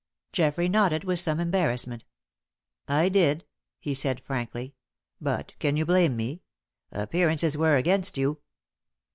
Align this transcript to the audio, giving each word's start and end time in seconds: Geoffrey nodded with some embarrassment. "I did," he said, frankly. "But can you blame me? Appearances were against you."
Geoffrey 0.33 0.67
nodded 0.67 1.03
with 1.03 1.19
some 1.19 1.39
embarrassment. 1.39 2.05
"I 2.87 3.07
did," 3.07 3.45
he 3.79 3.93
said, 3.93 4.19
frankly. 4.19 4.73
"But 5.21 5.53
can 5.59 5.77
you 5.77 5.85
blame 5.85 6.15
me? 6.17 6.41
Appearances 6.91 7.55
were 7.55 7.75
against 7.75 8.17
you." 8.17 8.39